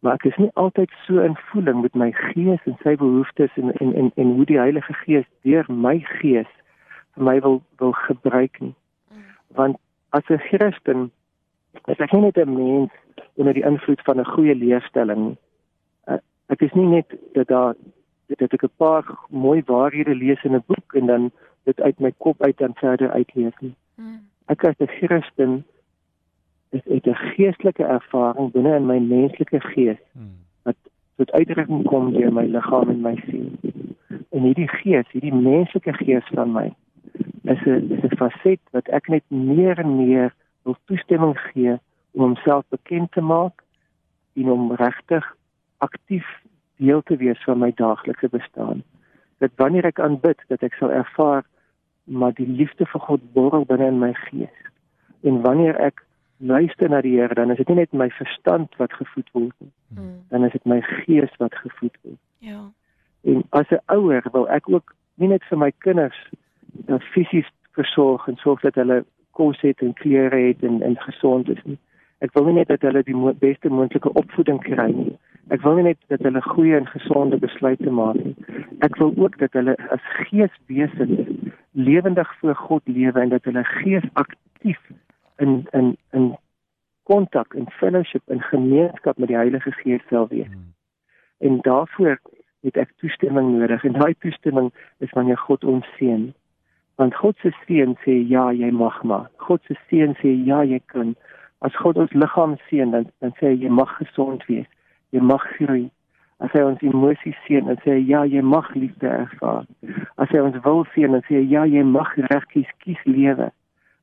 Maar 0.01 0.17
ek 0.17 0.31
is 0.31 0.37
nie 0.41 0.49
altyd 0.57 0.93
so 1.05 1.21
in 1.21 1.37
voeling 1.51 1.81
met 1.81 1.97
my 1.97 2.09
gees 2.33 2.61
en 2.69 2.77
sy 2.81 2.95
behoeftes 2.97 3.57
en 3.61 3.73
en 3.77 3.93
en, 3.93 4.11
en 4.17 4.35
hoe 4.37 4.47
die 4.49 4.59
Heilige 4.61 4.93
Gees 5.03 5.27
deur 5.45 5.67
my 5.69 5.99
gees 6.21 6.49
vir 7.15 7.27
my 7.29 7.37
wil 7.45 7.61
wil 7.81 7.93
gebruik 8.07 8.61
nie. 8.61 8.73
Mm. 9.13 9.29
Want 9.57 9.81
as 10.17 10.25
'n 10.29 10.41
Christen 10.49 11.11
is 11.87 11.99
ek 11.99 12.13
nie 12.13 12.21
net 12.21 12.37
'n 12.37 12.53
mens 12.53 12.91
onder 13.35 13.53
die 13.53 13.65
invloed 13.65 14.01
van 14.05 14.19
'n 14.19 14.33
goeie 14.33 14.55
leefstelling 14.55 15.21
nie. 15.27 15.37
Ek 16.51 16.61
is 16.61 16.73
nie 16.75 16.87
net 16.87 17.13
dat 17.33 17.47
daar 17.47 17.75
dat 18.37 18.53
ek 18.53 18.63
'n 18.63 18.77
paar 18.77 19.05
mooi 19.29 19.61
waarhede 19.65 20.15
lees 20.15 20.43
in 20.43 20.55
'n 20.55 20.63
boek 20.65 20.93
en 20.93 21.05
dan 21.05 21.31
dit 21.63 21.81
uit 21.81 21.99
my 21.99 22.11
kop 22.17 22.41
uit 22.43 22.61
en 22.61 22.73
verder 22.73 23.11
uitleef 23.11 23.59
nie. 23.59 23.75
Hmm. 23.95 24.19
Ek 24.45 24.63
as 24.63 24.77
'n 24.79 24.87
Christen 24.87 25.65
is 26.69 26.81
het 26.83 27.07
'n 27.07 27.15
geestelike 27.35 27.83
ervaring 27.83 28.51
binne 28.51 28.75
in 28.75 28.85
my 28.85 28.99
menslike 28.99 29.59
gees 29.59 30.01
hmm. 30.11 30.35
wat 30.63 30.75
tot 31.15 31.31
uitdrukking 31.31 31.85
kom 31.85 32.13
deur 32.13 32.33
my 32.33 32.45
liggaam 32.45 32.89
en 32.89 33.01
my 33.01 33.15
siel. 33.25 33.51
En 34.29 34.41
hierdie 34.41 34.67
gees, 34.67 35.11
hierdie 35.11 35.33
menslike 35.33 35.93
gees 35.93 36.27
van 36.33 36.51
my 36.51 36.73
is 37.43 37.61
'n 37.65 37.91
is 37.91 38.03
'n 38.03 38.15
faset 38.15 38.59
wat 38.71 38.87
ek 38.87 39.07
net 39.07 39.23
meer 39.27 39.79
en 39.79 39.95
meer 39.95 40.33
wil 40.63 40.75
toestemming 40.85 41.39
gee 41.39 41.79
om 42.11 42.21
homself 42.21 42.63
bekend 42.69 43.11
te 43.11 43.21
maak 43.21 43.63
en 44.33 44.51
om 44.51 44.71
regtig 44.71 45.35
aktief 45.77 46.40
deel 46.81 47.01
te 47.05 47.17
wees 47.21 47.41
van 47.45 47.61
my 47.61 47.71
daaglikse 47.75 48.29
bestaan. 48.29 48.83
Dat 49.43 49.53
wanneer 49.61 49.85
ek 49.89 49.99
aanbid, 49.99 50.41
dat 50.49 50.63
ek 50.65 50.77
sal 50.79 50.91
ervaar 50.91 51.45
maar 52.03 52.33
die 52.33 52.47
liefde 52.47 52.85
vir 52.89 53.01
God 53.07 53.25
borrel 53.33 53.65
binne 53.69 53.87
in 53.93 53.99
my 54.01 54.13
gees. 54.25 54.57
En 55.21 55.41
wanneer 55.45 55.77
ek 55.79 56.01
luister 56.41 56.89
na 56.89 57.01
die 57.05 57.13
Here, 57.19 57.35
dan 57.37 57.51
is 57.53 57.57
dit 57.61 57.69
nie 57.69 57.81
net 57.83 57.93
my 57.93 58.09
verstand 58.17 58.73
wat 58.81 58.93
gevoed 58.97 59.29
word 59.37 59.53
nie. 59.61 59.71
Hmm. 59.93 60.17
Dan 60.33 60.45
is 60.45 60.55
dit 60.57 60.65
my 60.65 60.81
gees 60.81 61.33
wat 61.37 61.55
gevoed 61.61 61.97
word. 62.01 62.19
Ja. 62.41 62.61
En 63.21 63.43
as 63.49 63.69
'n 63.69 63.83
ouer 63.85 64.25
wil 64.31 64.49
ek 64.49 64.69
ook 64.69 64.95
nie 65.15 65.27
net 65.27 65.43
vir 65.49 65.57
my 65.57 65.71
kinders 65.77 66.17
uh, 66.87 66.99
fisies 67.13 67.49
versorg 67.77 68.27
en 68.27 68.35
sorg 68.35 68.61
dat 68.61 68.75
hulle 68.75 69.03
kos 69.31 69.61
het 69.61 69.81
en 69.81 69.93
klere 69.93 70.35
het 70.47 70.63
en 70.63 70.81
en 70.81 70.97
gesond 70.97 71.49
is 71.49 71.63
nie. 71.63 71.77
Ek 72.19 72.33
wil 72.33 72.45
nie 72.45 72.53
net 72.53 72.67
dat 72.67 72.81
hulle 72.81 73.03
die 73.03 73.15
mo 73.15 73.33
beste 73.33 73.69
moontlike 73.69 74.13
opvoeding 74.13 74.59
kry 74.61 74.91
nie. 74.91 75.17
Ek 75.51 75.63
wil 75.65 75.75
nie 75.75 75.89
net 75.89 75.99
dat 76.07 76.23
hulle 76.23 76.41
goeie 76.45 76.77
en 76.77 76.87
gesonde 76.87 77.37
besluite 77.41 77.91
maak 77.91 78.19
nie. 78.19 78.35
Ek 78.85 78.95
wil 79.01 79.11
ook 79.19 79.37
dat 79.41 79.53
hulle 79.57 79.75
as 79.91 80.05
geeswesens 80.29 81.27
lewendig 81.71 82.29
voor 82.39 82.55
God 82.55 82.87
lewe 82.87 83.19
en 83.19 83.33
dat 83.33 83.43
hulle 83.49 83.63
gees 83.63 84.07
aktief 84.13 84.79
in 85.43 85.65
in 85.75 85.97
in 86.11 86.31
kontak 87.03 87.53
en 87.53 87.67
fellowship 87.69 88.23
en 88.25 88.41
gemeenskap 88.41 89.17
met 89.17 89.27
die 89.27 89.35
Heilige 89.35 89.71
Gees 89.71 90.03
sal 90.09 90.27
wees. 90.27 90.47
Hmm. 90.47 90.73
En 91.37 91.59
daarvoor 91.61 92.19
het 92.61 92.77
ek 92.77 92.93
toestemming 93.03 93.51
nodig 93.57 93.83
en 93.83 93.97
daai 93.97 94.15
toestemming 94.23 94.69
is 95.03 95.11
wanneer 95.17 95.37
God 95.37 95.63
ons 95.63 95.87
seën. 95.97 96.29
Want 97.01 97.15
God 97.15 97.37
se 97.41 97.51
seën 97.65 97.95
sê 98.05 98.21
ja, 98.29 98.51
jy 98.53 98.69
mag 98.71 99.03
maar. 99.03 99.27
God 99.35 99.63
se 99.67 99.75
seën 99.89 100.13
sê 100.21 100.31
ja, 100.45 100.61
jy 100.63 100.79
kan 100.93 101.15
as 101.65 101.75
God 101.83 101.97
ons 101.97 102.13
liggaam 102.13 102.55
seën 102.69 102.93
dan 102.93 103.09
dan 103.19 103.33
sê 103.39 103.51
hy 103.51 103.65
jy 103.65 103.73
mag 103.81 103.91
gesond 103.97 104.45
wees. 104.47 104.69
Jy 105.11 105.21
mag 105.21 105.43
groei. 105.55 105.89
As 106.41 106.51
hy 106.55 106.63
ons 106.65 106.81
emosies 106.81 107.37
seën 107.45 107.67
dan 107.69 107.77
sê 107.83 107.99
ja, 107.99 108.23
jy 108.25 108.41
mag 108.41 108.69
liefde 108.73 109.07
ervaar. 109.07 109.67
As 110.17 110.31
hy 110.33 110.41
ons 110.41 110.57
wil 110.65 110.85
seën 110.95 111.13
dan 111.13 111.23
sê 111.27 111.43
ja, 111.45 111.65
jy 111.69 111.83
mag 111.85 112.15
regkies 112.31 112.69
kies 112.81 113.01
lewe. 113.05 113.51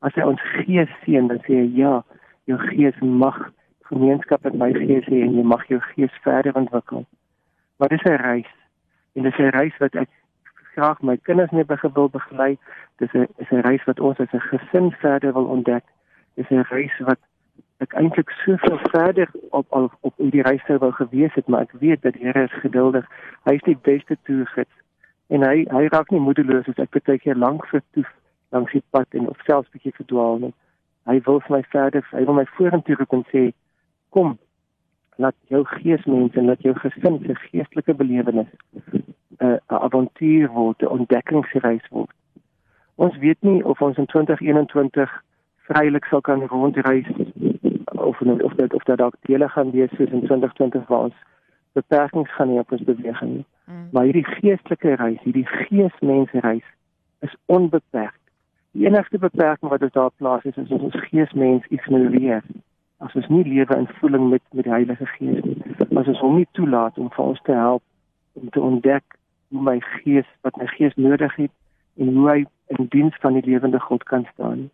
As 0.06 0.14
hy 0.14 0.22
ons 0.22 0.42
gees 0.60 0.92
seën 1.02 1.26
dan 1.30 1.40
sê 1.48 1.64
ja, 1.74 1.98
jou 2.46 2.58
gees 2.70 2.98
mag 3.02 3.40
gemeenskap 3.88 4.44
met 4.44 4.54
my 4.60 4.70
gees 4.76 5.06
hê 5.08 5.24
en 5.24 5.34
jy 5.34 5.44
mag 5.54 5.64
jou 5.72 5.80
gees 5.90 6.14
verder 6.22 6.56
ontwikkel. 6.60 7.06
Maar 7.78 7.88
dis 7.88 8.04
'n 8.04 8.22
reis. 8.22 8.52
En 9.14 9.22
dis 9.22 9.38
'n 9.38 9.54
reis 9.58 9.76
wat 9.78 9.94
ek 9.94 10.08
graag 10.74 11.00
my 11.02 11.16
kinders 11.16 11.50
mee 11.50 11.64
wil 11.92 12.08
begelei. 12.08 12.58
Dis 12.98 13.12
'n 13.14 13.26
is 13.36 13.50
'n 13.50 13.66
reis 13.68 13.84
wat 13.84 14.00
ons 14.00 14.20
as 14.20 14.32
'n 14.32 14.48
gesin 14.50 14.92
verder 14.92 15.32
wil 15.32 15.44
ontdek. 15.44 15.84
Dis 16.34 16.50
'n 16.50 16.66
reis 16.70 16.98
wat 16.98 17.18
ek 17.84 17.94
eintlik 17.94 18.30
soveel 18.42 18.78
verder 18.90 19.30
op 19.50 19.66
op 19.70 19.92
op 20.00 20.14
in 20.18 20.30
die 20.34 20.42
reis 20.42 20.62
sou 20.66 20.78
wou 20.78 20.92
gewees 20.92 21.34
het, 21.34 21.46
maar 21.46 21.66
ek 21.66 21.72
weet 21.82 22.02
dat 22.02 22.14
Here 22.14 22.42
is 22.42 22.60
geduldig. 22.62 23.06
Hy 23.46 23.54
is 23.54 23.66
die 23.66 23.78
beste 23.82 24.16
toegids 24.22 24.74
en 25.28 25.44
hy 25.44 25.66
hy 25.70 25.84
raak 25.92 26.10
nie 26.10 26.22
moedeloos 26.24 26.68
as 26.72 26.82
ek 26.82 26.98
baie 26.98 27.18
keer 27.22 27.38
lank 27.38 27.66
vertoef 27.70 28.10
langs 28.56 28.72
die 28.72 28.82
pad 28.90 29.14
en 29.14 29.28
of 29.28 29.40
selfs 29.46 29.70
bietjie 29.70 29.94
verdwaal 30.00 30.38
nie. 30.42 30.54
Hy 31.08 31.20
wil 31.26 31.40
vir 31.46 31.56
my 31.56 31.62
verder, 31.72 32.04
hy 32.12 32.24
wil 32.24 32.38
my 32.40 32.46
vorentoe 32.56 32.96
roep 32.98 33.16
en 33.16 33.24
sê 33.32 33.44
kom 34.16 34.36
laat 35.22 35.36
jou 35.52 35.64
gees 35.76 36.04
mens 36.06 36.36
en 36.38 36.48
laat 36.50 36.62
jou 36.66 36.74
gesin 36.78 37.18
se 37.26 37.36
geestelike 37.46 37.94
belewenis 37.94 38.50
'n 38.92 39.04
uh, 39.46 39.58
avontuur 39.66 40.48
word, 40.50 40.82
'n 40.82 40.94
ontdekkingsreis 40.98 41.86
word. 41.90 42.14
Ons 42.96 43.16
weet 43.18 43.42
nie 43.42 43.64
of 43.64 43.82
ons 43.82 43.96
in 43.96 44.06
2021 44.06 45.22
vrylik 45.68 46.04
sal 46.04 46.20
kan 46.20 46.42
rondreis 46.50 47.10
of 47.92 48.20
of 48.20 48.54
dit 48.54 48.74
of 48.74 48.82
dit 48.82 48.96
dalk 48.96 49.14
dele 49.20 49.48
gaan 49.48 49.70
wees 49.70 49.90
soos 49.96 50.10
in 50.10 50.26
2020 50.26 50.86
waar 50.86 51.08
ons 51.08 51.14
beperkings 51.72 52.34
gaan 52.34 52.48
hê 52.48 52.58
op 52.58 52.72
ons 52.72 52.82
beweging. 52.82 53.44
Mm. 53.64 53.88
Maar 53.92 54.04
hierdie 54.04 54.24
geestelike 54.24 54.94
reis, 54.94 55.20
hierdie 55.22 55.46
geesmensreis 55.46 56.64
is 57.20 57.34
onbeperk. 57.46 58.18
Die 58.70 58.86
enigste 58.86 59.18
beperking 59.18 59.70
wat 59.70 59.82
ons 59.82 59.92
daar 59.92 60.10
plaas 60.16 60.44
is 60.44 60.58
as 60.58 60.70
ons 60.70 60.96
geesmens 61.10 61.66
ignoreer. 61.68 62.42
As 62.98 63.14
ons 63.14 63.28
nie 63.28 63.44
lewe 63.44 63.76
in 63.76 63.88
voeling 64.00 64.30
met 64.30 64.42
met 64.52 64.64
die 64.64 64.72
Heilige 64.72 65.06
Gees 65.06 65.44
nie. 65.44 65.60
As 65.96 66.06
ons 66.06 66.20
hom 66.24 66.36
nie 66.36 66.48
toelaat 66.58 66.98
om 66.98 67.10
vir 67.14 67.24
ons 67.24 67.40
te 67.42 67.54
help 67.54 67.82
om 68.32 68.50
te 68.50 68.60
ontdek 68.60 69.18
hoe 69.48 69.62
my 69.62 69.78
gees 69.80 70.26
wat 70.46 70.56
my 70.56 70.66
gees 70.66 70.94
nodig 70.96 71.34
het 71.36 71.54
en 71.96 72.14
hoe 72.14 72.28
hy 72.30 72.40
in 72.76 72.86
diens 72.92 73.16
van 73.22 73.38
die 73.38 73.44
lewende 73.44 73.80
God 73.80 74.02
kan 74.10 74.26
staan. 74.32 74.68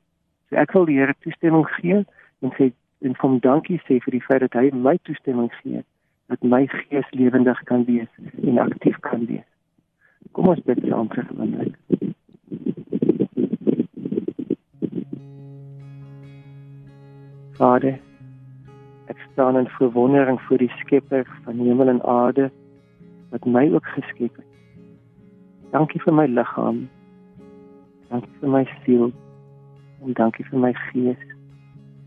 So 0.49 0.56
ek 0.61 0.73
wil 0.76 0.88
die 0.88 0.99
Here 0.99 1.14
toestemming 1.25 1.66
gee 1.76 2.02
en 2.44 2.52
sê 2.59 2.73
en 3.00 3.16
hom 3.18 3.40
dankie 3.40 3.80
sê 3.88 3.98
vir 4.04 4.18
die 4.18 4.24
feit 4.28 4.40
dat 4.46 4.54
hy 4.60 4.70
my 4.72 4.96
toestemming 5.02 5.50
gee 5.62 5.82
dat 6.26 6.42
my 6.42 6.66
gees 6.66 7.10
lewendig 7.10 7.62
kan 7.62 7.84
wees 7.84 8.08
en 8.42 8.58
aktief 8.58 8.98
kan 9.00 9.26
wees. 9.26 9.48
Kom 10.32 10.48
ons 10.48 10.62
bid 10.64 10.80
saam 10.88 11.08
vir 11.12 11.26
gewoonlik. 11.28 11.76
Vader, 17.54 17.98
ek 19.12 19.20
staan 19.32 19.58
in 19.60 19.68
verwondering 19.76 20.40
voor 20.48 20.58
die 20.58 20.72
Skepper 20.80 21.28
van 21.44 21.60
hemel 21.60 21.92
en 21.92 22.02
aarde 22.02 22.50
wat 23.30 23.44
my 23.44 23.68
ook 23.72 23.86
geskep 23.86 24.36
het. 24.36 24.50
Dankie 25.70 26.00
vir 26.02 26.14
my 26.14 26.26
liggaam. 26.26 26.88
Dankie 28.08 28.34
vir 28.40 28.50
my 28.56 28.64
siel. 28.82 29.12
En 30.02 30.18
dankie 30.18 30.46
vir 30.50 30.58
my 30.66 30.72
gees. 30.88 31.33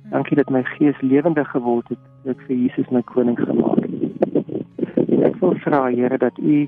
Dankie 0.09 0.35
dat 0.35 0.49
my 0.49 0.63
gees 0.63 1.01
lewendig 1.01 1.49
geword 1.51 1.87
het 1.87 1.99
dat 2.23 2.39
vir 2.47 2.55
Jesus 2.55 2.89
my 2.89 3.01
koning 3.01 3.39
gemaak 3.39 3.81
het. 3.83 5.07
En 5.09 5.23
ek 5.23 5.35
wil 5.41 5.55
vra 5.63 5.87
Here 5.91 6.17
dat 6.17 6.37
U 6.37 6.67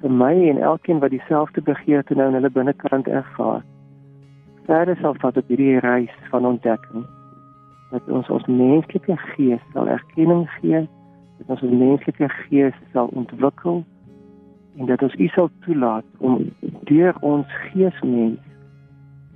vir 0.00 0.12
my 0.12 0.32
en 0.48 0.60
elkeen 0.62 1.02
wat 1.02 1.12
dieselfde 1.12 1.62
begeerte 1.62 2.14
nou 2.14 2.28
in 2.28 2.38
hulle 2.38 2.50
binnekant 2.50 3.08
ervaar, 3.08 3.64
verder 4.64 4.96
sal 5.00 5.18
vat 5.20 5.36
op 5.36 5.52
hierdie 5.52 5.78
reis 5.84 6.14
van 6.30 6.46
ontdekking. 6.46 7.04
Dat 7.90 8.08
ons 8.08 8.28
ons 8.32 8.48
menslike 8.48 9.18
gees 9.34 9.68
sal 9.74 9.88
erkenning 9.88 10.46
gee, 10.60 10.86
dat 11.38 11.52
ons 11.52 11.62
ons 11.68 11.76
menslike 11.84 12.30
gees 12.48 12.80
sal 12.92 13.12
ontwikkel 13.12 13.84
en 14.76 14.88
dat 14.88 15.02
ons 15.02 15.14
U 15.14 15.28
sal 15.36 15.52
toelaat 15.68 16.08
om 16.18 16.40
deur 16.88 17.16
ons 17.20 17.60
geesmens 17.68 18.40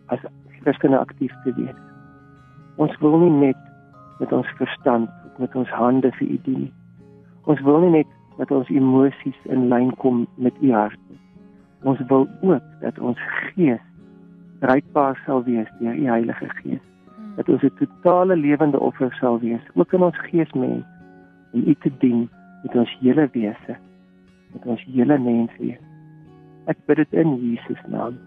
as 0.08 0.24
Christene 0.60 0.98
aktief 0.98 1.36
te 1.44 1.54
wees. 1.60 1.89
Ons 2.80 2.96
wil 3.02 3.18
nie 3.20 3.32
net 3.42 3.58
met 4.20 4.32
ons 4.32 4.48
verstand, 4.56 5.10
met 5.40 5.54
ons 5.56 5.68
hande 5.76 6.08
vir 6.16 6.28
U 6.28 6.38
dien 6.46 6.62
nie. 6.64 6.72
Ons 7.50 7.60
wil 7.66 7.82
nie 7.84 7.92
net 7.98 8.16
dat 8.38 8.52
ons 8.56 8.68
emosies 8.72 9.36
in 9.52 9.68
lyn 9.68 9.92
kom 10.00 10.24
met 10.40 10.56
U 10.64 10.72
hart 10.72 11.00
nie. 11.10 11.20
Ons 11.84 12.00
wil 12.08 12.24
ook 12.40 12.64
dat 12.80 12.98
ons 12.98 13.20
gees 13.50 13.82
bereikbaar 14.60 15.20
sal 15.26 15.44
wees 15.44 15.68
deur 15.80 15.96
U 15.96 16.08
Heilige 16.08 16.48
Gees. 16.60 16.82
Dat 17.36 17.48
ons 17.48 17.62
'n 17.62 17.76
totale 17.78 18.36
lewende 18.36 18.80
offer 18.80 19.12
sal 19.20 19.40
wees, 19.40 19.64
ook 19.74 19.92
in 19.92 20.02
ons 20.02 20.18
geesmens, 20.28 20.84
om 21.52 21.62
U 21.66 21.74
te 21.74 21.92
dien 21.98 22.28
met 22.62 22.74
ons 22.74 22.96
hele 23.00 23.28
wese, 23.32 23.76
met 24.52 24.66
ons 24.66 24.84
hele 24.84 25.18
mens 25.18 25.50
wees. 25.58 25.80
Ek 26.66 26.76
bid 26.86 26.96
dit 26.96 27.12
in 27.12 27.36
Jesus 27.36 27.80
naam. 27.88 28.18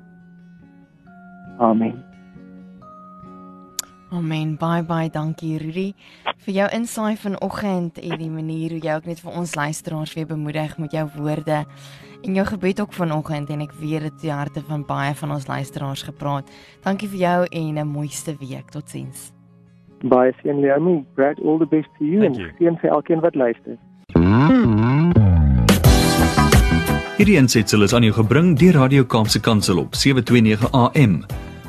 Amen. 1.58 2.13
Amen. 4.14 4.58
Bye 4.58 4.84
bye. 4.84 5.10
Dankie 5.10 5.58
Rudy 5.58 5.94
vir 6.46 6.54
jou 6.54 6.66
insaai 6.76 7.16
vanoggend 7.18 7.98
en 7.98 8.18
die 8.20 8.30
manier 8.30 8.76
hoe 8.76 8.82
jy 8.84 8.96
ook 9.00 9.08
net 9.10 9.22
vir 9.24 9.38
ons 9.40 9.56
luisteraars 9.58 10.14
weer 10.14 10.28
bemoedig 10.30 10.76
met 10.78 10.94
jou 10.94 11.06
woorde 11.16 11.64
en 12.24 12.36
jou 12.38 12.46
gebed 12.46 12.82
ook 12.84 12.94
vanoggend 12.94 13.50
en 13.50 13.64
ek 13.66 13.74
weet 13.80 14.06
dit 14.06 14.20
die 14.28 14.32
harte 14.32 14.62
van 14.68 14.84
baie 14.86 15.16
van 15.18 15.34
ons 15.34 15.48
luisteraars 15.48 16.04
gepraat. 16.06 16.52
Dankie 16.86 17.10
vir 17.10 17.20
jou 17.20 17.40
en 17.50 17.80
'n 17.80 17.88
mooiste 17.88 18.36
week. 18.40 18.70
Totsiens. 18.70 19.32
Bye 20.04 20.34
sien 20.44 20.60
Leonie. 20.60 21.06
Brad 21.16 21.40
all 21.42 21.58
the 21.58 21.66
best 21.66 21.90
to 21.98 22.06
you 22.06 22.22
Thank 22.22 22.38
en 22.38 22.54
sien 22.58 22.78
vir 22.78 22.90
elkeen 22.90 23.20
wat 23.20 23.36
luister. 23.36 23.78
Hierdie 27.18 27.38
aansetsel 27.40 27.84
is 27.84 27.94
aan 27.94 28.04
jou 28.04 28.14
gebring 28.14 28.58
deur 28.60 28.74
Radio 28.74 29.04
Kaapse 29.04 29.40
Kansel 29.40 29.78
op 29.78 29.96
729 29.96 30.72
AM 30.72 31.26